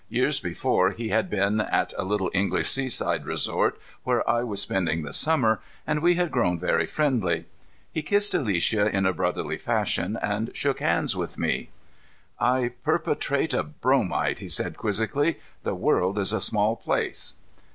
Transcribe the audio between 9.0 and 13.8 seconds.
a brotherly fashion and shook hands with me. "I perpetrate a